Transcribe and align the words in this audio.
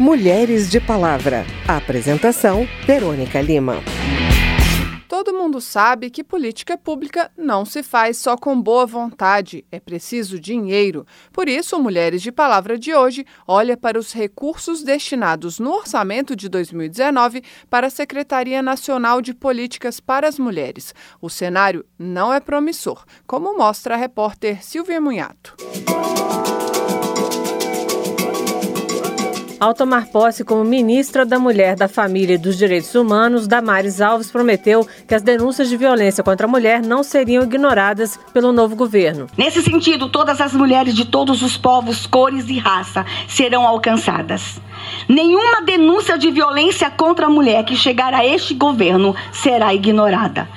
Mulheres 0.00 0.70
de 0.70 0.80
Palavra. 0.80 1.44
Apresentação: 1.66 2.68
Verônica 2.86 3.40
Lima. 3.40 3.82
Todo 5.08 5.34
mundo 5.34 5.60
sabe 5.60 6.08
que 6.08 6.22
política 6.22 6.78
pública 6.78 7.32
não 7.36 7.64
se 7.64 7.82
faz 7.82 8.16
só 8.16 8.36
com 8.36 8.62
boa 8.62 8.86
vontade, 8.86 9.64
é 9.72 9.80
preciso 9.80 10.38
dinheiro. 10.38 11.04
Por 11.32 11.48
isso, 11.48 11.80
Mulheres 11.80 12.22
de 12.22 12.30
Palavra 12.30 12.78
de 12.78 12.94
hoje 12.94 13.26
olha 13.44 13.76
para 13.76 13.98
os 13.98 14.12
recursos 14.12 14.84
destinados 14.84 15.58
no 15.58 15.72
orçamento 15.72 16.36
de 16.36 16.48
2019 16.48 17.42
para 17.68 17.88
a 17.88 17.90
Secretaria 17.90 18.62
Nacional 18.62 19.20
de 19.20 19.34
Políticas 19.34 19.98
para 19.98 20.28
as 20.28 20.38
Mulheres. 20.38 20.94
O 21.20 21.28
cenário 21.28 21.84
não 21.98 22.32
é 22.32 22.38
promissor, 22.38 23.04
como 23.26 23.58
mostra 23.58 23.94
a 23.94 23.98
repórter 23.98 24.62
Silvia 24.62 25.00
Munhato. 25.00 25.56
Ao 29.60 29.74
tomar 29.74 30.06
posse 30.06 30.44
como 30.44 30.62
ministra 30.62 31.26
da 31.26 31.36
Mulher, 31.36 31.74
da 31.74 31.88
Família 31.88 32.34
e 32.34 32.38
dos 32.38 32.56
Direitos 32.56 32.94
Humanos, 32.94 33.48
Damares 33.48 34.00
Alves 34.00 34.30
prometeu 34.30 34.86
que 35.06 35.16
as 35.16 35.20
denúncias 35.20 35.68
de 35.68 35.76
violência 35.76 36.22
contra 36.22 36.46
a 36.46 36.50
mulher 36.50 36.80
não 36.80 37.02
seriam 37.02 37.42
ignoradas 37.42 38.16
pelo 38.32 38.52
novo 38.52 38.76
governo. 38.76 39.26
Nesse 39.36 39.60
sentido, 39.60 40.08
todas 40.10 40.40
as 40.40 40.52
mulheres 40.52 40.94
de 40.94 41.04
todos 41.04 41.42
os 41.42 41.56
povos, 41.56 42.06
cores 42.06 42.48
e 42.48 42.56
raça 42.56 43.04
serão 43.26 43.66
alcançadas. 43.66 44.60
Nenhuma 45.08 45.62
denúncia 45.62 46.16
de 46.16 46.30
violência 46.30 46.88
contra 46.88 47.26
a 47.26 47.30
mulher 47.30 47.64
que 47.64 47.74
chegar 47.74 48.14
a 48.14 48.24
este 48.24 48.54
governo 48.54 49.12
será 49.32 49.74
ignorada. 49.74 50.48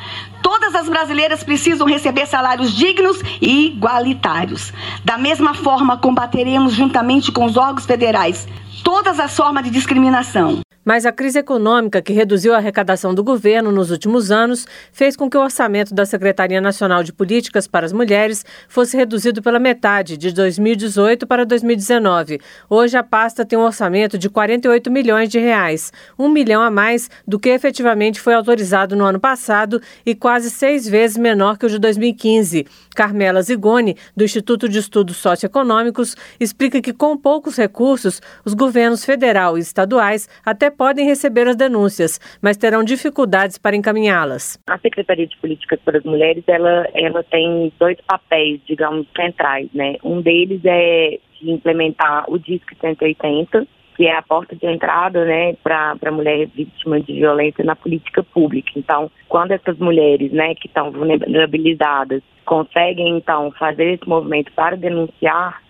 Todas 0.44 0.76
as 0.76 0.88
brasileiras 0.88 1.44
precisam 1.44 1.88
receber 1.88 2.28
salários 2.28 2.72
dignos 2.72 3.20
e 3.42 3.68
igualitários. 3.68 4.72
Da 5.04 5.18
mesma 5.18 5.56
forma, 5.56 5.98
combateremos 5.98 6.74
juntamente 6.74 7.32
com 7.32 7.46
os 7.46 7.58
órgãos 7.58 7.86
federais 7.86 8.48
todas 8.84 9.20
as 9.20 9.36
formas 9.36 9.64
de 9.64 9.70
discriminação. 9.70 10.62
Mas 10.84 11.06
a 11.06 11.12
crise 11.12 11.38
econômica 11.38 12.02
que 12.02 12.12
reduziu 12.12 12.56
a 12.56 12.58
arrecadação 12.58 13.14
do 13.14 13.24
governo 13.24 13.72
nos 13.72 13.92
últimos 13.92 14.32
anos 14.32 14.66
fez 14.92 15.16
com 15.16 15.30
que 15.30 15.38
o 15.38 15.42
orçamento 15.42 15.94
da 15.94 16.08
Secretaria 16.08 16.60
Nacional 16.60 17.04
de 17.04 17.14
Políticas 17.14 17.68
para 17.68 17.86
as 17.86 17.94
Mulheres 17.94 18.44
fosse 18.68 18.98
reduzido 18.98 19.44
pela 19.44 19.60
metade, 19.60 20.18
de 20.18 20.32
2018 20.32 21.28
para 21.28 21.46
2019. 21.46 22.42
Hoje 22.68 22.98
a 22.98 23.04
pasta 23.04 23.46
tem 23.46 23.60
um 23.60 23.62
orçamento 23.62 24.18
de 24.18 24.28
48 24.28 24.90
milhões 24.90 25.30
de 25.30 25.38
reais, 25.38 25.94
um 26.18 26.28
milhão 26.28 26.64
a 26.64 26.72
mais 26.72 27.12
do 27.28 27.40
que 27.40 27.50
efetivamente 27.50 28.20
foi 28.20 28.34
autorizado 28.34 28.96
no 28.96 29.06
ano 29.06 29.20
passado 29.20 29.80
e 30.04 30.16
quase 30.16 30.50
seis 30.50 30.88
vezes 30.90 31.16
menor 31.16 31.60
que 31.60 31.66
o 31.68 31.70
de 31.70 31.78
2015. 31.78 32.66
Carmela 32.96 33.44
Zigoni, 33.44 33.96
do 34.18 34.24
Instituto 34.24 34.68
de 34.68 34.80
Estudos 34.80 35.18
Socioeconômicos, 35.18 36.16
explica 36.40 36.82
que 36.82 36.92
com 36.92 37.16
poucos 37.16 37.56
recursos, 37.56 38.20
os 38.44 38.56
governos 38.56 38.71
federal 39.06 39.58
e 39.58 39.62
estaduais 39.62 40.28
até 40.46 40.70
podem 40.70 41.06
receber 41.06 41.48
as 41.48 41.56
denúncias, 41.56 42.20
mas 42.42 42.58
terão 42.58 42.84
dificuldades 42.84 43.58
para 43.58 43.76
encaminhá-las. 43.76 44.60
A 44.68 44.78
Secretaria 44.80 45.28
de 45.28 45.38
Políticas 45.38 45.80
para 45.84 45.98
as 45.98 46.04
Mulheres, 46.04 46.44
ela, 46.48 46.88
ela 46.94 47.24
tem 47.24 47.72
dois 47.80 47.98
papéis, 48.08 48.60
digamos, 48.66 49.08
centrais, 49.16 49.70
né? 49.74 49.96
Um 50.04 50.22
deles 50.22 50.62
é 50.66 51.20
de 51.40 51.52
implementar 51.52 52.26
o 52.30 52.38
DISC 52.38 52.76
180, 52.80 53.68
que 53.96 54.08
é 54.08 54.16
a 54.16 54.22
porta 54.22 54.56
de 54.56 54.66
entrada 54.66 55.26
né, 55.26 55.54
para 55.62 55.96
a 56.04 56.12
mulher 56.12 56.48
vítima 56.48 57.00
de 57.00 57.14
violência 57.14 57.64
na 57.64 57.76
política 57.76 58.24
pública. 58.24 58.72
Então, 58.76 59.12
quando 59.28 59.52
essas 59.52 59.78
mulheres 59.78 60.32
né, 60.32 60.56
que 60.56 60.68
estão 60.68 60.92
vulnerabilizadas 60.92 62.22
conseguem, 62.46 63.18
então, 63.18 63.52
fazer 63.52 63.94
esse 63.94 64.08
movimento 64.08 64.52
para 64.54 64.76
denunciar, 64.76 65.62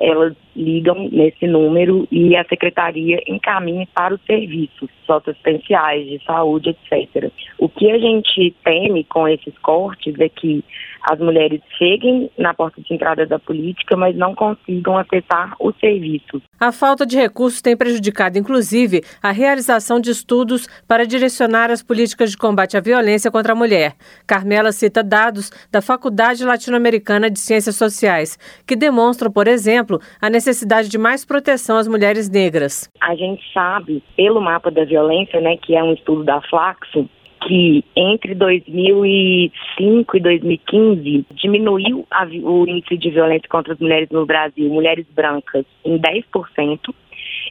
elas 0.00 0.34
ligam 0.56 1.08
nesse 1.10 1.46
número 1.46 2.06
e 2.10 2.36
a 2.36 2.44
secretaria 2.44 3.22
encaminha 3.26 3.86
para 3.94 4.14
os 4.14 4.20
serviços 4.26 4.90
socioassistenciais, 5.06 6.06
de 6.06 6.24
saúde, 6.24 6.70
etc. 6.70 7.30
O 7.58 7.68
que 7.68 7.90
a 7.90 7.98
gente 7.98 8.54
teme 8.64 9.04
com 9.04 9.26
esses 9.26 9.56
cortes 9.58 10.14
é 10.20 10.28
que 10.28 10.64
as 11.02 11.18
mulheres 11.18 11.60
cheguem 11.78 12.30
na 12.38 12.52
porta 12.52 12.80
de 12.80 12.94
entrada 12.94 13.26
da 13.26 13.38
política, 13.38 13.96
mas 13.96 14.14
não 14.14 14.34
consigam 14.34 14.98
acessar 14.98 15.56
os 15.58 15.74
serviços. 15.78 16.42
A 16.58 16.70
falta 16.70 17.06
de 17.06 17.16
recursos 17.16 17.62
tem 17.62 17.74
prejudicado, 17.74 18.38
inclusive, 18.38 19.02
a 19.22 19.30
realização 19.30 19.98
de 19.98 20.10
estudos 20.10 20.68
para 20.86 21.06
direcionar 21.06 21.70
as 21.70 21.82
políticas 21.82 22.30
de 22.30 22.36
combate 22.36 22.76
à 22.76 22.80
violência 22.80 23.30
contra 23.30 23.54
a 23.54 23.56
mulher. 23.56 23.94
Carmela 24.26 24.72
cita 24.72 25.02
dados 25.02 25.50
da 25.72 25.80
Faculdade 25.80 26.44
Latino-Americana 26.44 27.30
de 27.30 27.40
Ciências 27.40 27.76
Sociais, 27.76 28.38
que 28.66 28.76
demonstram, 28.76 29.32
por 29.32 29.48
exemplo, 29.48 29.98
a 30.20 30.28
necessidade 30.28 30.39
de 30.88 30.98
mais 30.98 31.24
proteção 31.24 31.76
às 31.76 31.88
mulheres 31.88 32.28
negras. 32.28 32.90
A 33.00 33.14
gente 33.14 33.42
sabe, 33.52 34.02
pelo 34.16 34.40
mapa 34.40 34.70
da 34.70 34.84
violência, 34.84 35.40
né, 35.40 35.56
que 35.56 35.74
é 35.76 35.82
um 35.82 35.92
estudo 35.92 36.24
da 36.24 36.40
Flaxo, 36.42 37.08
que 37.46 37.84
entre 37.96 38.34
2005 38.34 40.16
e 40.16 40.20
2015 40.20 41.26
diminuiu 41.32 42.06
a, 42.10 42.24
o 42.24 42.68
índice 42.68 42.96
de 42.98 43.10
violência 43.10 43.48
contra 43.48 43.72
as 43.72 43.78
mulheres 43.78 44.08
no 44.10 44.26
Brasil, 44.26 44.68
mulheres 44.68 45.06
brancas, 45.14 45.64
em 45.84 45.98
10%. 45.98 46.94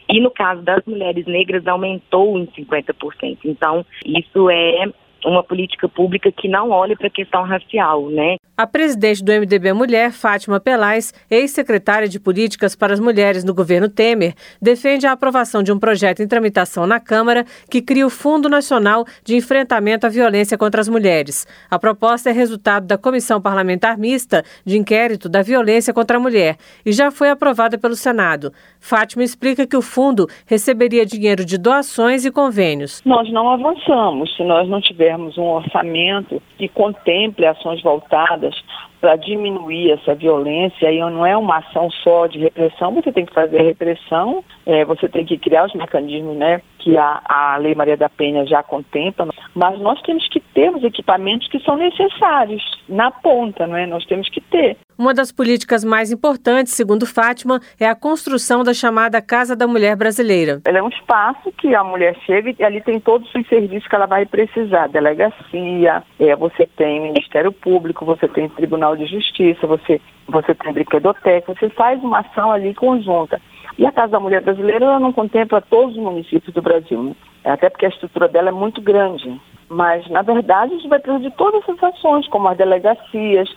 E 0.07 0.19
no 0.19 0.31
caso 0.31 0.61
das 0.61 0.83
mulheres 0.85 1.25
negras, 1.25 1.65
aumentou 1.67 2.37
em 2.37 2.45
50%. 2.47 3.37
Então, 3.45 3.85
isso 4.05 4.49
é 4.49 4.85
uma 5.25 5.43
política 5.43 5.87
pública 5.87 6.31
que 6.31 6.47
não 6.47 6.69
olha 6.69 6.95
para 6.95 7.07
a 7.07 7.11
questão 7.11 7.43
racial, 7.43 8.09
né? 8.09 8.37
A 8.57 8.67
presidente 8.67 9.23
do 9.23 9.31
MDB 9.31 9.71
Mulher, 9.71 10.11
Fátima 10.11 10.59
Pelais, 10.59 11.13
ex-secretária 11.31 12.09
de 12.09 12.19
Políticas 12.19 12.75
para 12.75 12.93
as 12.93 12.99
Mulheres 12.99 13.43
no 13.43 13.53
governo 13.53 13.87
Temer, 13.87 14.33
defende 14.61 15.07
a 15.07 15.13
aprovação 15.13 15.63
de 15.63 15.71
um 15.71 15.79
projeto 15.79 16.21
em 16.21 16.27
tramitação 16.27 16.85
na 16.85 16.99
Câmara 16.99 17.45
que 17.71 17.81
cria 17.81 18.05
o 18.05 18.09
Fundo 18.09 18.49
Nacional 18.49 19.05
de 19.23 19.35
Enfrentamento 19.35 20.05
à 20.05 20.09
Violência 20.09 20.57
contra 20.57 20.81
as 20.81 20.89
Mulheres. 20.89 21.47
A 21.71 21.79
proposta 21.79 22.29
é 22.29 22.33
resultado 22.33 22.85
da 22.85 22.97
Comissão 22.97 23.41
Parlamentar 23.41 23.97
Mista 23.97 24.43
de 24.65 24.77
Inquérito 24.77 25.29
da 25.29 25.41
Violência 25.41 25.93
contra 25.93 26.17
a 26.17 26.19
Mulher 26.19 26.57
e 26.85 26.91
já 26.91 27.11
foi 27.11 27.29
aprovada 27.29 27.77
pelo 27.77 27.95
Senado. 27.95 28.51
Fátima 28.79 29.23
explica 29.23 29.65
que 29.65 29.77
o 29.77 29.81
fundo 29.81 30.27
receberia 30.45 31.05
dinheiro 31.05 31.45
de 31.45 31.57
doações 31.57 32.25
e 32.25 32.31
convênios. 32.31 33.01
Nós 33.05 33.31
não 33.31 33.49
avançamos 33.49 34.35
se 34.35 34.43
nós 34.43 34.67
não 34.67 34.81
tivermos 34.81 35.08
um 35.17 35.49
orçamento 35.49 36.41
que 36.57 36.67
contemple 36.67 37.45
ações 37.45 37.81
voltadas 37.81 38.55
para 38.99 39.15
diminuir 39.15 39.91
essa 39.91 40.13
violência. 40.13 40.91
E 40.91 40.99
não 40.99 41.25
é 41.25 41.35
uma 41.35 41.57
ação 41.57 41.89
só 41.89 42.27
de 42.27 42.39
repressão, 42.39 42.93
você 42.93 43.11
tem 43.11 43.25
que 43.25 43.33
fazer 43.33 43.61
repressão, 43.61 44.43
é, 44.65 44.83
você 44.85 45.07
tem 45.07 45.25
que 45.25 45.37
criar 45.37 45.65
os 45.65 45.73
mecanismos 45.73 46.35
né, 46.35 46.61
que 46.79 46.97
a, 46.97 47.21
a 47.25 47.57
Lei 47.57 47.75
Maria 47.75 47.97
da 47.97 48.09
Penha 48.09 48.45
já 48.45 48.61
contempla, 48.63 49.27
mas 49.53 49.79
nós 49.79 50.01
temos 50.01 50.27
que 50.27 50.39
ter 50.39 50.69
os 50.69 50.83
equipamentos 50.83 51.47
que 51.47 51.59
são 51.59 51.77
necessários 51.77 52.63
na 52.87 53.11
ponta, 53.11 53.65
não 53.65 53.77
é? 53.77 53.85
Nós 53.85 54.05
temos 54.05 54.29
que 54.29 54.41
ter. 54.41 54.77
Uma 54.99 55.13
das 55.13 55.31
políticas 55.31 55.85
mais 55.85 56.11
importantes, 56.11 56.73
segundo 56.73 57.05
Fátima, 57.05 57.61
é 57.79 57.87
a 57.87 57.95
construção 57.95 58.65
da 58.65 58.73
chamada 58.73 59.21
Casa 59.21 59.55
da 59.55 59.65
Mulher 59.65 59.95
Brasileira. 59.95 60.59
Ela 60.65 60.79
é 60.79 60.83
um 60.83 60.89
espaço 60.89 61.53
que 61.53 61.73
a 61.73 61.81
mulher 61.85 62.17
chega 62.25 62.53
e 62.59 62.61
ali 62.65 62.81
tem 62.81 62.99
todos 62.99 63.33
os 63.33 63.47
serviços 63.47 63.87
que 63.87 63.95
ela 63.95 64.07
vai 64.07 64.25
precisar. 64.25 64.89
Delegacia, 64.89 66.03
é, 66.19 66.35
você 66.35 66.67
tem 66.75 66.99
Ministério 66.99 67.49
Público, 67.53 68.03
você 68.03 68.27
tem 68.27 68.49
Tribunal 68.49 68.97
de 68.97 69.05
Justiça, 69.05 69.65
você, 69.65 70.01
você 70.27 70.53
tem 70.53 70.73
brinquedoteca, 70.73 71.55
você 71.57 71.69
faz 71.69 72.03
uma 72.03 72.19
ação 72.19 72.51
ali 72.51 72.73
conjunta. 72.73 73.39
E 73.77 73.85
a 73.85 73.93
Casa 73.93 74.11
da 74.11 74.19
Mulher 74.19 74.41
Brasileira 74.41 74.83
ela 74.83 74.99
não 74.99 75.13
contempla 75.13 75.61
todos 75.61 75.95
os 75.95 76.03
municípios 76.03 76.53
do 76.53 76.61
Brasil, 76.61 77.01
né? 77.01 77.15
até 77.45 77.69
porque 77.69 77.85
a 77.85 77.89
estrutura 77.89 78.27
dela 78.27 78.49
é 78.49 78.51
muito 78.51 78.81
grande. 78.81 79.39
Mas, 79.69 80.05
na 80.09 80.23
verdade, 80.23 80.73
a 80.73 80.75
gente 80.75 80.89
vai 80.89 80.99
precisar 80.99 81.23
de 81.23 81.33
todas 81.37 81.61
essas 81.63 81.81
ações, 81.81 82.27
como 82.27 82.49
as 82.49 82.57
delegacias, 82.57 83.49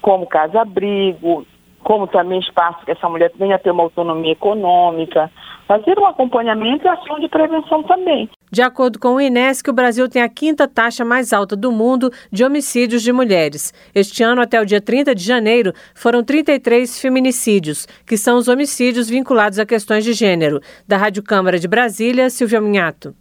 como 0.00 0.26
casa-abrigo, 0.26 1.46
como 1.82 2.06
também 2.06 2.40
espaço 2.40 2.84
que 2.84 2.90
essa 2.90 3.08
mulher 3.08 3.32
venha 3.36 3.58
ter 3.58 3.70
uma 3.70 3.82
autonomia 3.82 4.32
econômica, 4.32 5.30
fazer 5.66 5.98
um 5.98 6.06
acompanhamento 6.06 6.84
e 6.84 6.88
ação 6.88 7.20
de 7.20 7.28
prevenção 7.28 7.82
também. 7.84 8.28
De 8.50 8.60
acordo 8.60 8.98
com 8.98 9.14
o 9.14 9.20
INESC, 9.20 9.70
o 9.70 9.72
Brasil 9.72 10.08
tem 10.08 10.20
a 10.20 10.28
quinta 10.28 10.66
taxa 10.66 11.04
mais 11.04 11.32
alta 11.32 11.54
do 11.54 11.70
mundo 11.70 12.10
de 12.32 12.44
homicídios 12.44 13.02
de 13.02 13.12
mulheres. 13.12 13.72
Este 13.94 14.22
ano, 14.22 14.42
até 14.42 14.60
o 14.60 14.66
dia 14.66 14.80
30 14.80 15.14
de 15.14 15.22
janeiro, 15.22 15.72
foram 15.94 16.24
33 16.24 17.00
feminicídios, 17.00 17.86
que 18.04 18.16
são 18.16 18.36
os 18.36 18.48
homicídios 18.48 19.08
vinculados 19.08 19.60
a 19.60 19.66
questões 19.66 20.04
de 20.04 20.12
gênero. 20.12 20.60
Da 20.88 20.96
Rádio 20.96 21.22
Câmara 21.22 21.58
de 21.58 21.68
Brasília, 21.68 22.28
Silvia 22.28 22.60
Minhato. 22.60 23.14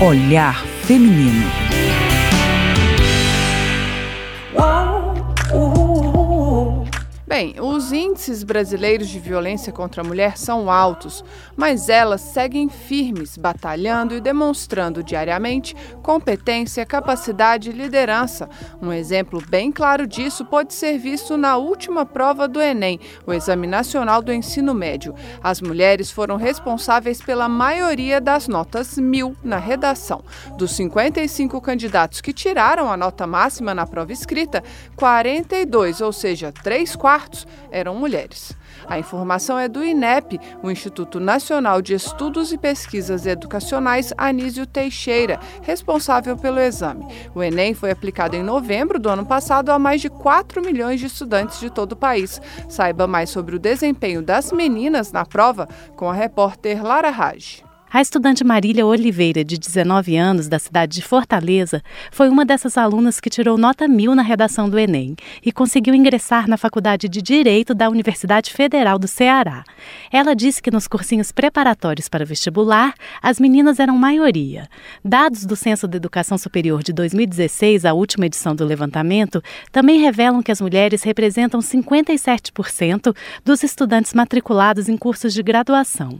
Olhar 0.00 0.56
Feminino. 0.86 1.65
Bem, 7.36 7.54
os 7.60 7.92
índices 7.92 8.42
brasileiros 8.42 9.10
de 9.10 9.18
violência 9.18 9.70
contra 9.70 10.00
a 10.00 10.04
mulher 10.04 10.38
são 10.38 10.70
altos, 10.70 11.22
mas 11.54 11.90
elas 11.90 12.22
seguem 12.22 12.66
firmes, 12.70 13.36
batalhando 13.36 14.14
e 14.14 14.22
demonstrando 14.22 15.02
diariamente 15.02 15.76
competência, 16.02 16.86
capacidade 16.86 17.68
e 17.68 17.74
liderança. 17.74 18.48
Um 18.80 18.90
exemplo 18.90 19.42
bem 19.50 19.70
claro 19.70 20.06
disso 20.06 20.46
pode 20.46 20.72
ser 20.72 20.96
visto 20.96 21.36
na 21.36 21.58
última 21.58 22.06
prova 22.06 22.48
do 22.48 22.58
Enem, 22.58 22.98
o 23.26 23.34
Exame 23.34 23.66
Nacional 23.66 24.22
do 24.22 24.32
Ensino 24.32 24.72
Médio. 24.72 25.14
As 25.42 25.60
mulheres 25.60 26.10
foram 26.10 26.36
responsáveis 26.36 27.20
pela 27.20 27.50
maioria 27.50 28.18
das 28.18 28.48
notas 28.48 28.96
mil 28.96 29.36
na 29.44 29.58
redação. 29.58 30.24
Dos 30.56 30.74
55 30.74 31.60
candidatos 31.60 32.22
que 32.22 32.32
tiraram 32.32 32.90
a 32.90 32.96
nota 32.96 33.26
máxima 33.26 33.74
na 33.74 33.86
prova 33.86 34.10
escrita, 34.10 34.64
42, 34.96 36.00
ou 36.00 36.14
seja, 36.14 36.50
3 36.50 36.96
quartos, 36.96 37.25
quartos 37.26 37.46
eram 37.70 37.96
mulheres. 37.96 38.56
A 38.86 38.98
informação 38.98 39.58
é 39.58 39.68
do 39.68 39.84
INEP, 39.84 40.38
o 40.62 40.70
Instituto 40.70 41.18
Nacional 41.18 41.82
de 41.82 41.94
Estudos 41.94 42.52
e 42.52 42.58
Pesquisas 42.58 43.26
Educacionais 43.26 44.12
Anísio 44.16 44.66
Teixeira, 44.66 45.40
responsável 45.62 46.36
pelo 46.36 46.60
exame. 46.60 47.06
O 47.34 47.42
Enem 47.42 47.74
foi 47.74 47.90
aplicado 47.90 48.36
em 48.36 48.42
novembro 48.42 48.98
do 48.98 49.08
ano 49.08 49.26
passado 49.26 49.70
a 49.70 49.78
mais 49.78 50.00
de 50.00 50.08
4 50.08 50.62
milhões 50.62 51.00
de 51.00 51.06
estudantes 51.06 51.58
de 51.58 51.68
todo 51.68 51.92
o 51.92 51.96
país. 51.96 52.40
Saiba 52.68 53.06
mais 53.06 53.30
sobre 53.30 53.56
o 53.56 53.58
desempenho 53.58 54.22
das 54.22 54.52
meninas 54.52 55.10
na 55.10 55.24
prova 55.24 55.68
com 55.96 56.08
a 56.08 56.14
repórter 56.14 56.82
Lara 56.82 57.10
Raj. 57.10 57.65
A 57.88 58.02
estudante 58.02 58.42
Marília 58.42 58.84
Oliveira, 58.84 59.44
de 59.44 59.56
19 59.56 60.16
anos, 60.16 60.48
da 60.48 60.58
cidade 60.58 60.96
de 60.96 61.02
Fortaleza, 61.02 61.80
foi 62.10 62.28
uma 62.28 62.44
dessas 62.44 62.76
alunas 62.76 63.20
que 63.20 63.30
tirou 63.30 63.56
nota 63.56 63.86
mil 63.86 64.12
na 64.12 64.22
redação 64.22 64.68
do 64.68 64.76
Enem 64.76 65.14
e 65.42 65.52
conseguiu 65.52 65.94
ingressar 65.94 66.48
na 66.48 66.56
Faculdade 66.56 67.08
de 67.08 67.22
Direito 67.22 67.74
da 67.74 67.88
Universidade 67.88 68.52
Federal 68.52 68.98
do 68.98 69.06
Ceará. 69.06 69.62
Ela 70.10 70.34
disse 70.34 70.60
que 70.60 70.70
nos 70.70 70.88
cursinhos 70.88 71.30
preparatórios 71.30 72.08
para 72.08 72.24
vestibular, 72.24 72.92
as 73.22 73.38
meninas 73.38 73.78
eram 73.78 73.96
maioria. 73.96 74.68
Dados 75.04 75.46
do 75.46 75.54
Censo 75.54 75.86
da 75.86 75.96
Educação 75.96 76.36
Superior 76.36 76.82
de 76.82 76.92
2016, 76.92 77.84
a 77.84 77.94
última 77.94 78.26
edição 78.26 78.54
do 78.54 78.64
levantamento, 78.64 79.40
também 79.70 80.00
revelam 80.00 80.42
que 80.42 80.50
as 80.50 80.60
mulheres 80.60 81.04
representam 81.04 81.60
57% 81.60 83.16
dos 83.44 83.62
estudantes 83.62 84.12
matriculados 84.12 84.88
em 84.88 84.96
cursos 84.96 85.32
de 85.32 85.42
graduação. 85.42 86.18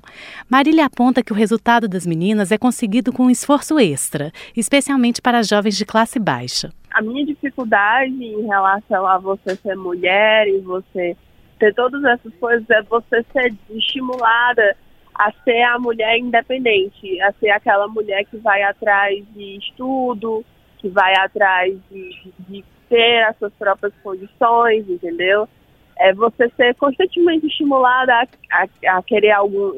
Marília 0.49 0.87
aponta 0.87 1.25
que 1.25 1.33
o 1.33 1.37
resultado 1.37 1.56
resultado 1.57 1.89
das 1.89 2.07
meninas 2.07 2.53
é 2.53 2.59
conseguido 2.59 3.13
com 3.13 3.25
um 3.25 3.31
esforço 3.31 3.79
extra, 3.79 4.31
especialmente 4.55 5.23
para 5.23 5.43
jovens 5.43 5.77
de 5.77 5.87
classe 5.87 6.19
baixa. 6.19 6.71
A 6.93 7.01
minha 7.01 7.25
dificuldade 7.25 8.13
em 8.13 8.47
relação 8.47 9.07
a 9.07 9.17
você 9.19 9.57
ser 9.57 9.75
mulher 9.75 10.47
e 10.49 10.59
você 10.59 11.17
ter 11.59 11.75
todas 11.75 12.05
essas 12.05 12.35
coisas 12.35 12.69
é 12.69 12.83
você 12.83 13.25
ser 13.33 13.55
estimulada 13.71 14.77
a 15.15 15.33
ser 15.45 15.63
a 15.63 15.79
mulher 15.79 16.19
independente, 16.19 17.19
a 17.23 17.33
ser 17.33 17.49
aquela 17.49 17.89
mulher 17.89 18.25
que 18.27 18.37
vai 18.37 18.63
atrás 18.63 19.25
de 19.35 19.57
estudo, 19.57 20.45
que 20.79 20.91
vai 20.91 21.15
atrás 21.17 21.75
de, 21.91 22.33
de 22.41 22.65
ter 22.91 23.23
as 23.25 23.37
suas 23.39 23.53
próprias 23.55 23.95
condições, 24.03 24.87
entendeu? 24.91 25.49
É 25.99 26.13
você 26.13 26.51
ser 26.51 26.75
constantemente 26.75 27.47
estimulada 27.47 28.13
a, 28.13 28.27
a, 28.53 28.99
a 28.99 29.03
querer 29.03 29.31
algum 29.31 29.73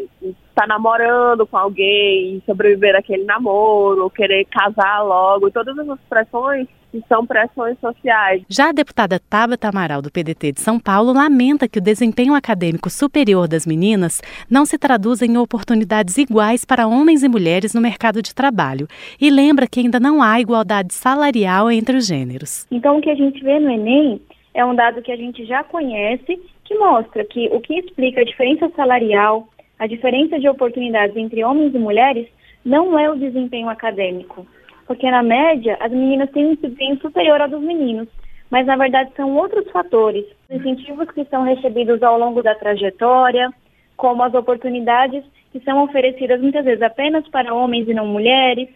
estar 0.58 0.66
tá 0.66 0.66
namorando 0.66 1.46
com 1.46 1.56
alguém, 1.56 2.43
sobreviver 2.44 2.96
aquele 2.96 3.25
namoro, 3.25 4.10
querer 4.10 4.44
casar 4.46 5.02
logo, 5.02 5.50
todas 5.50 5.78
essas 5.78 5.99
pressões 6.08 6.66
que 6.90 7.02
são 7.06 7.26
pressões 7.26 7.78
sociais. 7.81 8.43
Já 8.49 8.70
a 8.70 8.72
deputada 8.72 9.20
Tabata 9.20 9.69
Amaral, 9.69 10.00
do 10.00 10.10
PDT 10.10 10.52
de 10.52 10.60
São 10.60 10.81
Paulo, 10.81 11.12
lamenta 11.12 11.69
que 11.69 11.78
o 11.78 11.82
desempenho 11.82 12.34
acadêmico 12.34 12.88
superior 12.88 13.46
das 13.46 13.66
meninas 13.66 14.22
não 14.50 14.64
se 14.64 14.78
traduza 14.78 15.26
em 15.26 15.37
oportunidades 15.37 16.16
iguais 16.16 16.64
para 16.64 16.88
homens 16.88 17.22
e 17.22 17.28
mulheres 17.28 17.75
no 17.75 17.81
mercado 17.81 18.22
de 18.22 18.34
trabalho 18.34 18.88
e 19.20 19.31
lembra 19.31 19.66
que 19.66 19.81
ainda 19.81 20.00
não 20.00 20.22
há 20.22 20.40
igualdade 20.40 20.94
salarial 20.94 21.70
entre 21.70 21.99
os 21.99 22.06
gêneros. 22.06 22.66
Então, 22.70 22.99
o 22.99 23.02
que 23.02 23.10
a 23.10 23.14
gente 23.14 23.43
vê 23.44 23.60
no 23.60 23.70
Enem 23.70 24.20
é 24.55 24.64
um 24.64 24.75
dado 24.75 25.02
que 25.02 25.12
a 25.12 25.16
gente 25.16 25.44
já 25.44 25.62
conhece, 25.62 26.40
que 26.64 26.75
mostra 26.78 27.22
que 27.25 27.49
o 27.52 27.60
que 27.60 27.78
explica 27.78 28.22
a 28.22 28.25
diferença 28.25 28.69
salarial, 28.75 29.46
a 29.78 29.86
diferença 29.86 30.38
de 30.38 30.48
oportunidades 30.48 31.16
entre 31.16 31.44
homens 31.44 31.75
e 31.75 31.78
mulheres 31.78 32.26
não 32.64 32.98
é 32.98 33.08
o 33.08 33.16
desempenho 33.16 33.69
acadêmico, 33.69 34.46
porque 34.86 35.10
na 35.10 35.22
média 35.22 35.76
as 35.80 35.90
meninas 35.90 36.30
têm 36.30 36.46
um 36.46 36.54
desempenho 36.54 37.00
superior 37.00 37.40
ao 37.40 37.48
dos 37.48 37.62
meninos, 37.62 38.08
mas 38.50 38.66
na 38.66 38.76
verdade 38.76 39.10
são 39.16 39.36
outros 39.36 39.70
fatores, 39.70 40.25
os 40.48 40.56
incentivos 40.56 41.10
que 41.10 41.25
são 41.26 41.44
recebidos 41.44 42.02
ao 42.02 42.19
longo 42.19 42.42
da 42.42 42.54
trajetória, 42.54 43.50
como 43.96 44.22
as 44.22 44.34
oportunidades 44.34 45.25
que 45.52 45.60
são 45.60 45.82
oferecidas 45.84 46.40
muitas 46.40 46.64
vezes 46.64 46.82
apenas 46.82 47.26
para 47.28 47.54
homens 47.54 47.88
e 47.88 47.94
não 47.94 48.06
mulheres, 48.06 48.69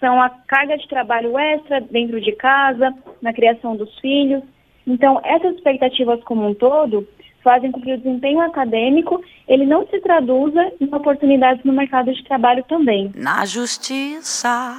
são 0.00 0.20
a 0.22 0.30
carga 0.30 0.76
de 0.76 0.86
trabalho 0.88 1.38
extra 1.38 1.80
dentro 1.80 2.20
de 2.20 2.32
casa, 2.32 2.94
na 3.20 3.32
criação 3.32 3.76
dos 3.76 3.98
filhos. 3.98 4.42
Então, 4.86 5.20
essas 5.24 5.56
expectativas 5.56 6.22
como 6.24 6.46
um 6.46 6.54
todo 6.54 7.06
fazem 7.48 7.72
com 7.72 7.80
que 7.80 7.94
o 7.94 7.96
desempenho 7.96 8.40
acadêmico 8.42 9.22
ele 9.48 9.64
não 9.64 9.86
se 9.86 9.98
traduza 10.00 10.60
em 10.78 10.94
oportunidades 10.94 11.64
no 11.64 11.72
mercado 11.72 12.12
de 12.12 12.22
trabalho 12.24 12.62
também. 12.68 13.10
Na 13.16 13.46
justiça, 13.46 14.76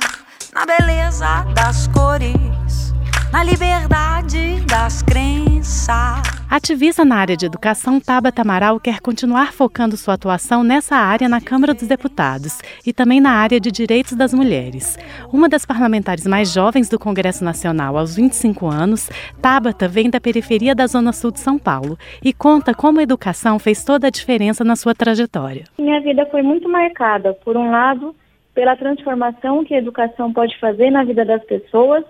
na 0.54 0.66
beleza 0.68 1.44
das 1.56 1.88
cores, 1.88 2.94
na 3.34 3.44
liberdade 3.44 4.64
das 4.68 5.02
crenças 5.02 6.39
Ativista 6.50 7.06
na 7.06 7.18
área 7.18 7.38
de 7.38 7.46
educação, 7.46 8.00
Tabata 8.00 8.42
Amaral 8.42 8.80
quer 8.80 9.00
continuar 9.02 9.54
focando 9.54 9.96
sua 9.96 10.16
atuação 10.16 10.64
nessa 10.64 10.96
área 10.96 11.30
na 11.30 11.40
Câmara 11.40 11.76
dos 11.76 11.88
Deputados 11.88 12.60
e 12.84 12.92
também 12.92 13.22
na 13.22 13.34
área 13.34 13.60
de 13.60 13.72
direitos 13.72 14.14
das 14.14 14.34
mulheres. 14.34 14.98
Uma 15.32 15.48
das 15.48 15.64
parlamentares 15.64 16.26
mais 16.26 16.52
jovens 16.52 16.90
do 16.90 16.98
Congresso 16.98 17.44
Nacional, 17.44 17.96
aos 17.96 18.16
25 18.16 18.66
anos, 18.66 19.12
Tabata 19.40 19.88
vem 19.88 20.10
da 20.10 20.20
periferia 20.20 20.74
da 20.74 20.88
Zona 20.88 21.14
Sul 21.14 21.30
de 21.30 21.40
São 21.40 21.60
Paulo 21.60 21.96
e 22.26 22.34
conta 22.34 22.74
como 22.74 23.00
a 23.00 23.04
educação 23.04 23.60
fez 23.60 23.84
toda 23.86 24.08
a 24.08 24.10
diferença 24.10 24.64
na 24.64 24.76
sua 24.76 24.96
trajetória. 24.96 25.66
Minha 25.78 26.02
vida 26.02 26.26
foi 26.32 26.42
muito 26.42 26.68
marcada, 26.68 27.32
por 27.46 27.56
um 27.56 27.70
lado, 27.70 28.16
pela 28.56 28.76
transformação 28.76 29.64
que 29.64 29.76
a 29.76 29.78
educação 29.78 30.34
pode 30.34 30.60
fazer 30.60 30.90
na 30.90 31.04
vida 31.04 31.24
das 31.24 31.44
pessoas 31.44 32.04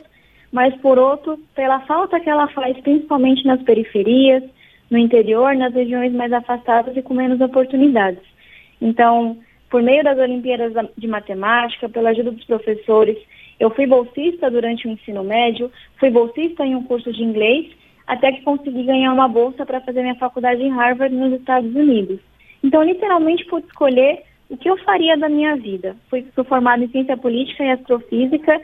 mas 0.52 0.76
por 0.78 0.98
outro, 0.98 1.40
pela 1.56 1.80
falta 1.82 2.20
que 2.20 2.30
ela 2.30 2.48
faz, 2.48 2.78
principalmente 2.80 3.46
nas 3.46 3.62
periferias, 3.62 4.44
no 4.90 4.98
interior, 4.98 5.56
nas 5.56 5.74
regiões 5.74 6.12
mais 6.14 6.34
afastadas 6.34 6.96
e 6.98 7.02
com 7.02 7.14
menos 7.14 7.40
oportunidades. 7.40 8.24
Então, 8.82 9.38
por 9.70 9.84
meio 9.84 10.04
das 10.04 10.18
Olimpíadas 10.18 10.74
de 10.98 11.08
Matemática, 11.08 11.88
pela 11.88 12.10
ajuda 12.10 12.32
dos 12.32 12.44
professores, 12.46 13.18
eu 13.60 13.70
fui 13.70 13.86
bolsista 13.86 14.50
durante 14.50 14.88
o 14.88 14.92
ensino 14.92 15.24
médio, 15.24 15.72
fui 16.00 16.10
bolsista 16.10 16.66
em 16.66 16.76
um 16.76 16.84
curso 16.84 17.12
de 17.12 17.24
inglês, 17.24 17.68
até 18.08 18.32
que 18.32 18.42
consegui 18.42 18.84
ganhar 18.84 19.14
uma 19.14 19.28
bolsa 19.28 19.66
para 19.66 19.82
fazer 19.82 20.02
minha 20.02 20.16
faculdade 20.16 20.64
em 20.64 20.72
Harvard, 20.72 21.14
nos 21.14 21.34
Estados 21.34 21.76
Unidos. 21.76 22.20
Então, 22.64 22.82
literalmente, 22.82 23.46
pude 23.46 23.68
escolher 23.68 24.24
o 24.50 24.58
que 24.58 24.70
eu 24.70 24.78
faria 24.78 25.16
da 25.16 25.30
minha 25.30 25.56
vida. 25.56 25.96
Fui, 26.10 26.26
formada 26.48 26.84
em 26.84 26.90
ciência 26.90 27.16
política 27.16 27.64
e 27.64 27.70
astrofísica 27.70 28.60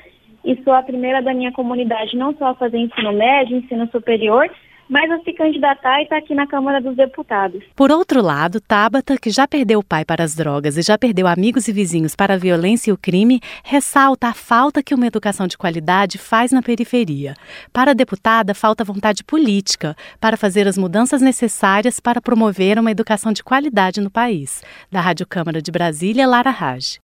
e 0.46 0.62
sou 0.64 0.74
a 0.74 0.84
primeira 0.84 1.22
da 1.22 1.34
minha 1.34 1.52
comunidade 1.52 2.16
não 2.16 2.36
só 2.38 2.50
a 2.50 2.56
fazer 2.56 2.78
ensino 2.78 3.12
médio, 3.12 3.58
ensino 3.58 3.90
superior, 3.92 4.50
mas 4.90 5.10
a 5.10 5.20
se 5.22 5.34
candidatar 5.34 6.00
e 6.00 6.04
está 6.04 6.18
aqui 6.18 6.36
na 6.36 6.48
Câmara 6.48 6.80
dos 6.80 6.96
Deputados. 6.96 7.64
Por 7.75 7.92
outro 7.92 8.22
lado, 8.22 8.62
Tabata, 8.62 9.18
que 9.18 9.30
já 9.30 9.48
perdeu 9.48 9.80
o 9.80 9.84
pai 9.84 10.06
para 10.06 10.24
as 10.24 10.36
drogas 10.36 10.78
e 10.78 10.82
já 10.82 10.98
perdeu 10.98 11.28
amigos 11.28 11.68
e 11.68 11.74
vizinhos 11.74 12.16
para 12.16 12.36
a 12.36 12.38
violência 12.38 12.92
e 12.92 12.94
o 12.94 12.98
crime, 12.98 13.40
ressalta 13.64 14.28
a 14.28 14.34
falta 14.34 14.84
que 14.84 14.94
uma 14.94 15.08
educação 15.08 15.48
de 15.48 15.58
qualidade 15.58 16.18
faz 16.18 16.52
na 16.52 16.62
periferia. 16.62 17.34
Para 17.74 17.92
a 17.92 17.96
deputada, 17.96 18.54
falta 18.54 18.84
vontade 18.84 19.24
política 19.24 19.96
para 20.20 20.38
fazer 20.38 20.68
as 20.68 20.78
mudanças 20.78 21.22
necessárias 21.22 22.00
para 22.00 22.22
promover 22.22 22.78
uma 22.78 22.92
educação 22.92 23.34
de 23.34 23.44
qualidade 23.44 24.00
no 24.02 24.12
país. 24.12 24.64
Da 24.92 25.02
Rádio 25.02 25.25
Câmara 25.28 25.62
de 25.62 25.72
Brasília, 25.72 26.28
Lara 26.28 26.52
Raj. 26.52 27.00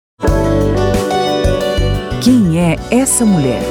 Quem 2.20 2.58
é 2.58 2.74
essa 2.90 3.24
mulher? 3.24 3.62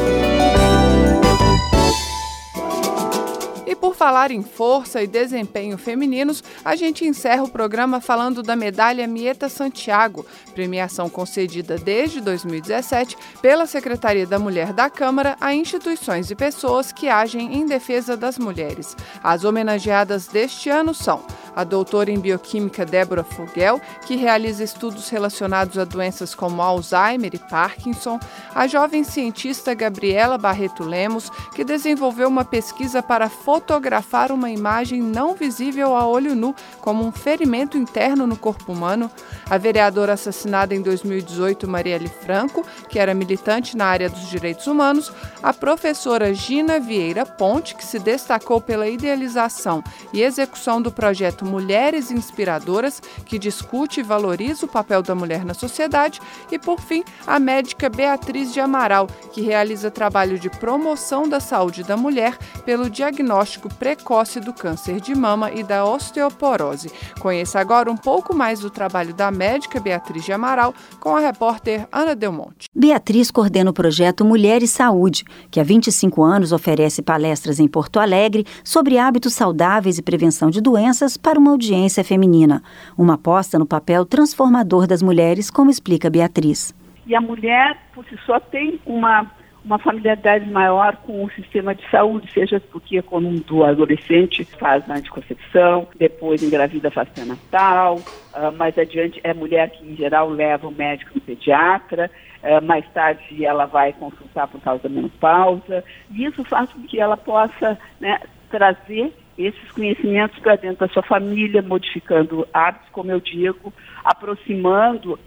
E 3.66 3.76
por 3.76 3.94
falar 3.94 4.32
em 4.32 4.42
força 4.42 5.04
e 5.04 5.08
desempenho 5.08 5.78
femininos, 5.78 6.42
a 6.64 6.74
gente 6.74 7.04
encerra 7.04 7.44
o 7.44 7.50
programa 7.50 8.00
falando 8.00 8.42
da 8.42 8.56
medalha 8.56 9.06
Mieta 9.06 9.50
Santiago, 9.50 10.26
premiação 10.56 11.10
concedida 11.10 11.78
desde 11.78 12.22
2017 12.22 13.18
pela 13.42 13.66
Secretaria 13.66 14.26
da 14.26 14.40
Mulher 14.40 14.72
da 14.72 14.90
Câmara 14.90 15.36
a 15.42 15.54
instituições 15.54 16.32
e 16.32 16.36
pessoas 16.36 16.94
que 16.94 17.10
agem 17.10 17.54
em 17.54 17.66
defesa 17.66 18.16
das 18.16 18.40
mulheres. 18.40 18.96
As 19.22 19.44
homenageadas 19.44 20.28
deste 20.28 20.70
ano 20.70 20.94
são 20.94 21.22
a 21.58 21.64
doutora 21.64 22.12
em 22.12 22.20
bioquímica 22.20 22.86
Débora 22.86 23.24
Fogel, 23.24 23.82
que 24.06 24.16
realiza 24.16 24.64
estudos 24.64 25.10
relacionados 25.10 25.76
a 25.80 25.84
doenças 25.84 26.36
como 26.36 26.62
Alzheimer 26.62 27.34
e 27.34 27.40
Parkinson, 27.40 28.20
a 28.54 28.68
jovem 28.68 29.04
cientista 29.04 29.74
Gabriela 29.74 30.38
Barreto 30.38 30.84
Lemos, 30.84 31.32
que 31.56 31.64
desenvolveu 31.64 32.28
uma 32.28 32.46
pesquisa 32.46 33.02
para 33.02 33.28
fotografar 33.28 34.32
uma 34.32 34.52
imagem 34.52 35.02
não 35.02 35.34
visível 35.34 35.96
a 35.96 36.06
olho 36.06 36.36
nu, 36.36 36.54
como 36.80 37.04
um 37.04 37.12
ferimento 37.12 37.76
interno 37.76 38.28
no 38.28 38.38
corpo 38.38 38.72
humano, 38.72 39.10
a 39.50 39.58
vereadora 39.58 40.14
assassinada 40.14 40.76
em 40.76 40.82
2018 40.84 41.68
Marielle 41.68 42.12
Franco, 42.22 42.64
que 42.88 43.00
era 43.00 43.16
militante 43.16 43.76
na 43.76 43.86
área 43.86 44.12
dos 44.12 44.30
direitos 44.30 44.68
humanos, 44.68 45.12
a 45.42 45.52
professora 45.52 46.36
Gina 46.36 46.80
Vieira 46.80 47.26
Ponte, 47.26 47.74
que 47.74 47.84
se 47.84 47.98
destacou 47.98 48.62
pela 48.62 48.88
idealização 48.88 49.84
e 50.14 50.22
execução 50.22 50.80
do 50.80 50.92
projeto 50.92 51.47
Mulheres 51.48 52.12
Inspiradoras, 52.12 53.02
que 53.26 53.40
discute 53.40 54.02
e 54.02 54.04
valoriza 54.04 54.66
o 54.66 54.70
papel 54.70 55.02
da 55.02 55.16
mulher 55.16 55.44
na 55.44 55.54
sociedade, 55.54 56.20
e, 56.52 56.60
por 56.60 56.80
fim, 56.80 57.04
a 57.26 57.40
médica 57.40 57.90
Beatriz 57.90 58.54
de 58.54 58.60
Amaral, 58.60 59.08
que 59.32 59.42
realiza 59.42 59.90
trabalho 59.90 60.38
de 60.38 60.50
promoção 60.50 61.28
da 61.28 61.40
saúde 61.40 61.84
da 61.84 61.98
mulher 61.98 62.38
pelo 62.66 62.90
diagnóstico 62.90 63.74
precoce 63.74 64.40
do 64.40 64.54
câncer 64.54 65.00
de 65.00 65.16
mama 65.16 65.52
e 65.52 65.64
da 65.64 65.86
osteoporose. 65.86 66.92
Conheça 67.20 67.60
agora 67.60 67.92
um 67.92 67.98
pouco 67.98 68.36
mais 68.36 68.60
do 68.60 68.70
trabalho 68.70 69.14
da 69.14 69.32
médica 69.32 69.80
Beatriz 69.80 70.26
de 70.26 70.32
Amaral 70.32 70.74
com 71.00 71.16
a 71.16 71.20
repórter 71.20 71.88
Ana 71.92 72.16
Delmonte. 72.16 72.68
Beatriz 72.76 73.32
coordena 73.32 73.70
o 73.70 73.74
projeto 73.74 74.26
Mulher 74.26 74.62
e 74.62 74.68
Saúde, 74.68 75.24
que 75.50 75.60
há 75.60 75.64
25 75.64 76.24
anos 76.24 76.52
oferece 76.52 77.02
palestras 77.02 77.60
em 77.60 77.68
Porto 77.68 78.00
Alegre 78.00 78.46
sobre 78.64 78.98
hábitos 78.98 79.34
saudáveis 79.34 79.98
e 79.98 80.02
prevenção 80.02 80.50
de 80.50 80.62
doenças 80.62 81.18
para 81.18 81.37
uma 81.38 81.52
audiência 81.52 82.04
feminina. 82.04 82.62
Uma 82.98 83.16
aposta 83.16 83.58
no 83.58 83.66
papel 83.66 84.06
transformador 84.06 84.88
das 84.88 85.02
mulheres, 85.02 85.50
como 85.50 85.70
explica 85.70 86.10
Beatriz. 86.10 86.74
E 87.06 87.16
a 87.16 87.22
mulher, 87.22 87.78
por 87.94 88.04
si 88.06 88.18
só, 88.26 88.40
tem 88.40 88.80
uma 88.86 89.26
uma 89.68 89.78
familiaridade 89.78 90.50
maior 90.50 90.96
com 90.96 91.26
o 91.26 91.32
sistema 91.32 91.76
de 91.76 91.84
saúde, 91.92 92.32
seja 92.32 92.58
porque 92.72 93.02
quando 93.02 93.44
o 93.52 93.66
adolescente 93.66 94.46
faz 94.46 94.90
anticoncepção, 94.90 95.90
depois 96.00 96.42
engravida 96.42 96.90
faz 96.90 97.10
pré-natal, 97.10 97.98
uh, 97.98 98.52
mais 98.58 98.78
adiante 98.78 99.20
é 99.26 99.34
mulher 99.34 99.70
que 99.72 99.86
em 99.86 99.94
geral 99.98 100.30
leva 100.30 100.70
o 100.70 100.72
médico 100.72 101.20
pediatra, 101.20 102.10
uh, 102.42 102.66
mais 102.66 102.88
tarde 102.94 103.44
ela 103.44 103.66
vai 103.66 103.92
consultar 103.92 104.48
por 104.48 104.62
causa 104.62 104.84
da 104.84 104.90
menopausa, 104.90 105.84
e 106.12 106.24
isso 106.24 106.46
faz 106.46 106.72
com 106.72 106.84
que 106.84 106.98
ela 106.98 107.18
possa 107.18 107.78
né, 108.00 108.22
trazer 108.50 109.14
esses 109.38 109.72
conhecimentos 109.72 110.38
para 110.40 110.56
dentro 110.56 110.88
da 110.88 110.94
sua 110.94 111.04
família, 111.04 111.62
modificando 111.62 112.48
hábitos, 112.54 112.90
como 112.92 113.12
eu 113.12 113.20
digo, 113.20 113.74
aproximando 114.04 115.14
uh, 115.14 115.20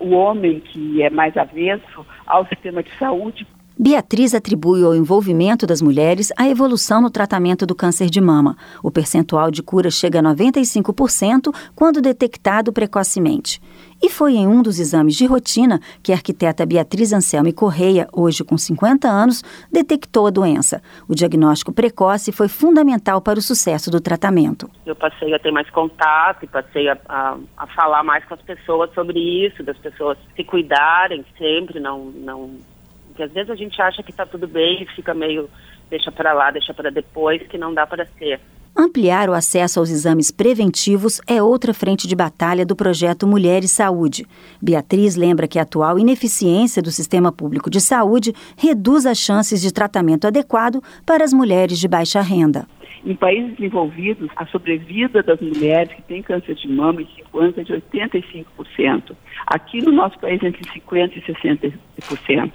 o 0.00 0.10
homem 0.10 0.60
que 0.60 1.02
é 1.02 1.10
mais 1.10 1.36
avesso 1.36 2.04
ao 2.26 2.46
sistema 2.46 2.82
de 2.82 2.90
saúde, 2.98 3.46
Beatriz 3.76 4.36
atribui 4.36 4.84
ao 4.84 4.94
envolvimento 4.94 5.66
das 5.66 5.82
mulheres 5.82 6.32
a 6.36 6.48
evolução 6.48 7.00
no 7.00 7.10
tratamento 7.10 7.66
do 7.66 7.74
câncer 7.74 8.08
de 8.08 8.20
mama. 8.20 8.56
O 8.80 8.88
percentual 8.88 9.50
de 9.50 9.64
cura 9.64 9.90
chega 9.90 10.20
a 10.20 10.22
95% 10.22 11.52
quando 11.74 12.00
detectado 12.00 12.72
precocemente. 12.72 13.60
E 14.04 14.10
foi 14.10 14.34
em 14.34 14.46
um 14.46 14.60
dos 14.60 14.78
exames 14.78 15.14
de 15.14 15.24
rotina 15.24 15.80
que 16.02 16.12
a 16.12 16.14
arquiteta 16.14 16.66
Beatriz 16.66 17.10
Anselme 17.10 17.54
Correia, 17.54 18.06
hoje 18.12 18.44
com 18.44 18.58
50 18.58 19.08
anos, 19.08 19.42
detectou 19.72 20.26
a 20.26 20.30
doença. 20.30 20.82
O 21.08 21.14
diagnóstico 21.14 21.72
precoce 21.72 22.30
foi 22.30 22.46
fundamental 22.46 23.22
para 23.22 23.38
o 23.38 23.42
sucesso 23.42 23.90
do 23.90 24.02
tratamento. 24.02 24.68
Eu 24.84 24.94
passei 24.94 25.32
a 25.32 25.38
ter 25.38 25.50
mais 25.50 25.70
contato 25.70 26.44
e 26.44 26.46
passei 26.46 26.86
a, 26.86 26.98
a, 27.08 27.38
a 27.56 27.66
falar 27.68 28.04
mais 28.04 28.22
com 28.26 28.34
as 28.34 28.42
pessoas 28.42 28.92
sobre 28.92 29.18
isso, 29.18 29.62
das 29.62 29.78
pessoas 29.78 30.18
se 30.36 30.44
cuidarem 30.44 31.24
sempre, 31.38 31.80
não, 31.80 32.04
não 32.04 32.58
porque 33.06 33.22
às 33.22 33.32
vezes 33.32 33.48
a 33.48 33.54
gente 33.54 33.80
acha 33.80 34.02
que 34.02 34.10
está 34.10 34.26
tudo 34.26 34.46
bem 34.46 34.82
e 34.82 34.86
fica 34.94 35.14
meio 35.14 35.48
deixa 35.88 36.12
para 36.12 36.34
lá, 36.34 36.50
deixa 36.50 36.74
para 36.74 36.90
depois, 36.90 37.40
que 37.46 37.56
não 37.56 37.72
dá 37.72 37.86
para 37.86 38.04
ser. 38.18 38.38
Ampliar 38.76 39.30
o 39.30 39.34
acesso 39.34 39.78
aos 39.78 39.88
exames 39.88 40.32
preventivos 40.32 41.20
é 41.28 41.40
outra 41.40 41.72
frente 41.72 42.08
de 42.08 42.16
batalha 42.16 42.66
do 42.66 42.74
projeto 42.74 43.24
Mulher 43.24 43.62
e 43.62 43.68
Saúde. 43.68 44.26
Beatriz 44.60 45.14
lembra 45.14 45.46
que 45.46 45.60
a 45.60 45.62
atual 45.62 45.96
ineficiência 45.96 46.82
do 46.82 46.90
sistema 46.90 47.30
público 47.30 47.70
de 47.70 47.80
saúde 47.80 48.32
reduz 48.56 49.06
as 49.06 49.16
chances 49.16 49.62
de 49.62 49.72
tratamento 49.72 50.26
adequado 50.26 50.82
para 51.06 51.22
as 51.22 51.32
mulheres 51.32 51.78
de 51.78 51.86
baixa 51.86 52.20
renda. 52.20 52.66
Em 53.06 53.14
países 53.14 53.54
desenvolvidos, 53.56 54.28
a 54.34 54.44
sobrevida 54.46 55.22
das 55.22 55.40
mulheres 55.40 55.94
que 55.94 56.02
têm 56.02 56.20
câncer 56.20 56.56
de 56.56 56.66
mama 56.66 57.00
em 57.00 57.08
5 57.14 57.38
anos 57.38 57.58
é 57.58 57.62
de 57.62 57.72
85%. 57.74 59.14
Aqui 59.46 59.82
no 59.82 59.92
nosso 59.92 60.18
país, 60.18 60.42
entre 60.42 60.62
50% 60.62 61.12
e 61.16 61.20
60%. 61.20 62.52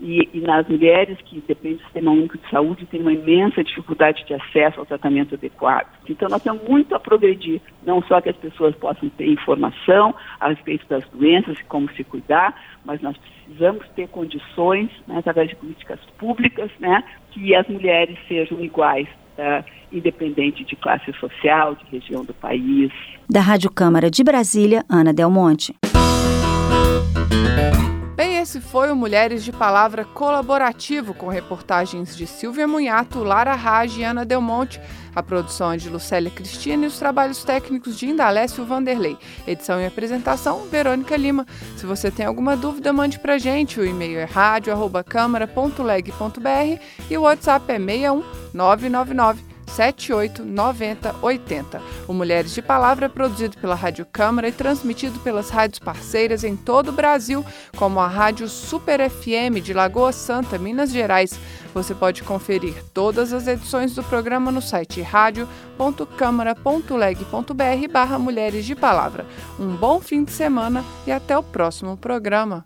E, 0.00 0.28
e, 0.32 0.40
nas 0.40 0.66
mulheres 0.68 1.18
que 1.24 1.42
dependem 1.46 1.78
do 1.78 1.82
sistema 1.82 2.12
único 2.12 2.38
de 2.38 2.48
saúde 2.50 2.86
tem 2.86 3.00
uma 3.00 3.12
imensa 3.12 3.64
dificuldade 3.64 4.24
de 4.24 4.34
acesso 4.34 4.78
ao 4.78 4.86
tratamento 4.86 5.34
adequado. 5.34 5.88
Então 6.08 6.28
nós 6.28 6.42
temos 6.42 6.62
muito 6.68 6.94
a 6.94 7.00
progredir, 7.00 7.60
não 7.84 8.00
só 8.02 8.20
que 8.20 8.28
as 8.28 8.36
pessoas 8.36 8.76
possam 8.76 9.08
ter 9.10 9.26
informação 9.26 10.14
a 10.38 10.50
respeito 10.50 10.86
das 10.88 11.04
doenças 11.08 11.58
e 11.58 11.64
como 11.64 11.90
se 11.94 12.04
cuidar, 12.04 12.54
mas 12.84 13.00
nós 13.02 13.16
precisamos 13.16 13.86
ter 13.96 14.08
condições, 14.08 14.88
né, 15.06 15.18
através 15.18 15.48
de 15.48 15.56
políticas 15.56 15.98
públicas, 16.16 16.70
né, 16.78 17.02
que 17.32 17.54
as 17.54 17.66
mulheres 17.66 18.16
sejam 18.28 18.60
iguais, 18.60 19.08
tá, 19.36 19.64
independente 19.90 20.64
de 20.64 20.76
classe 20.76 21.12
social, 21.14 21.74
de 21.74 21.84
região 21.90 22.24
do 22.24 22.34
país. 22.34 22.92
Da 23.28 23.40
Rádio 23.40 23.70
Câmara 23.70 24.10
de 24.10 24.22
Brasília, 24.22 24.84
Ana 24.88 25.12
Del 25.12 25.30
Monte. 25.30 25.74
Bem, 28.18 28.38
esse 28.38 28.60
foi 28.60 28.90
o 28.90 28.96
Mulheres 28.96 29.44
de 29.44 29.52
Palavra 29.52 30.04
colaborativo 30.04 31.14
com 31.14 31.28
reportagens 31.28 32.16
de 32.16 32.26
Silvia 32.26 32.66
Munhato, 32.66 33.22
Lara 33.22 33.54
Raj 33.54 33.96
e 33.96 34.02
Ana 34.02 34.24
Del 34.24 34.40
Monte. 34.40 34.80
A 35.14 35.22
produção 35.22 35.70
é 35.70 35.76
de 35.76 35.88
Lucélia 35.88 36.28
Cristina 36.28 36.82
e 36.82 36.88
os 36.88 36.98
trabalhos 36.98 37.44
técnicos 37.44 37.96
de 37.96 38.08
Indalécio 38.08 38.64
Vanderlei. 38.64 39.16
Edição 39.46 39.80
e 39.80 39.86
apresentação, 39.86 40.66
Verônica 40.66 41.16
Lima. 41.16 41.46
Se 41.76 41.86
você 41.86 42.10
tem 42.10 42.26
alguma 42.26 42.56
dúvida, 42.56 42.92
mande 42.92 43.20
pra 43.20 43.38
gente. 43.38 43.78
O 43.78 43.86
e-mail 43.86 44.18
é 44.18 44.24
rádio.câmara.leg.br 44.24 46.82
e 47.08 47.16
o 47.16 47.22
WhatsApp 47.22 47.70
é 47.70 47.78
61 47.78 48.24
999 48.52 49.47
78 49.68 50.44
90 50.44 51.16
80. 51.22 51.82
O 52.06 52.12
Mulheres 52.12 52.54
de 52.54 52.62
Palavra 52.62 53.06
é 53.06 53.08
produzido 53.08 53.56
pela 53.58 53.74
Rádio 53.74 54.06
Câmara 54.06 54.48
e 54.48 54.52
transmitido 54.52 55.18
pelas 55.20 55.50
rádios 55.50 55.78
parceiras 55.78 56.44
em 56.44 56.56
todo 56.56 56.88
o 56.88 56.92
Brasil, 56.92 57.44
como 57.76 58.00
a 58.00 58.06
Rádio 58.06 58.48
Super 58.48 59.08
FM 59.08 59.62
de 59.62 59.72
Lagoa 59.72 60.12
Santa, 60.12 60.58
Minas 60.58 60.90
Gerais. 60.90 61.38
Você 61.74 61.94
pode 61.94 62.22
conferir 62.22 62.74
todas 62.92 63.32
as 63.32 63.46
edições 63.46 63.94
do 63.94 64.02
programa 64.02 64.50
no 64.50 64.60
site 64.60 65.00
radio.câmara.leg.br 65.00 67.92
barra 67.92 68.18
Mulheres 68.18 68.64
de 68.64 68.74
Palavra. 68.74 69.24
Um 69.58 69.76
bom 69.76 70.00
fim 70.00 70.24
de 70.24 70.32
semana 70.32 70.84
e 71.06 71.12
até 71.12 71.38
o 71.38 71.42
próximo 71.42 71.96
programa. 71.96 72.64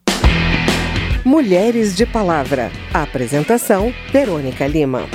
Mulheres 1.24 1.94
de 1.94 2.04
Palavra. 2.04 2.72
Apresentação: 2.92 3.94
Verônica 4.12 4.66
Lima. 4.66 5.08